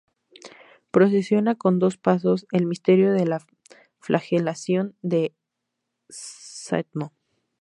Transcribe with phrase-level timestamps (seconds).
[0.89, 3.45] Procesiona con dos pasos, el misterio de la
[3.99, 5.35] Flagelación del
[6.11, 7.13] Stmo.